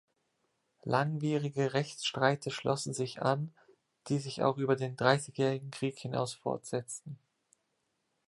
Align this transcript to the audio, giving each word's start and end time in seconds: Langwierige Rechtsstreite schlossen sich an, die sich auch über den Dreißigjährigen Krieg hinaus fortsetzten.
Langwierige 0.83 1.75
Rechtsstreite 1.75 2.49
schlossen 2.49 2.91
sich 2.91 3.21
an, 3.21 3.53
die 4.07 4.17
sich 4.17 4.41
auch 4.41 4.57
über 4.57 4.75
den 4.75 4.95
Dreißigjährigen 4.97 5.69
Krieg 5.69 5.99
hinaus 5.99 6.33
fortsetzten. 6.33 7.19